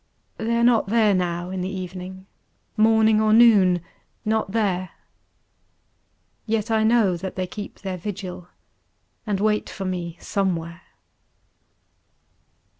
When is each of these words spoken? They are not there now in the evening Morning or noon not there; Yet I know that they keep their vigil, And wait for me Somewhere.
They 0.37 0.57
are 0.57 0.63
not 0.63 0.87
there 0.87 1.13
now 1.13 1.51
in 1.51 1.61
the 1.61 1.69
evening 1.69 2.25
Morning 2.75 3.21
or 3.21 3.33
noon 3.33 3.81
not 4.25 4.49
there; 4.51 4.89
Yet 6.47 6.71
I 6.71 6.83
know 6.83 7.15
that 7.17 7.35
they 7.35 7.45
keep 7.45 7.81
their 7.81 7.97
vigil, 7.97 8.47
And 9.27 9.39
wait 9.39 9.69
for 9.69 9.85
me 9.85 10.17
Somewhere. 10.19 10.81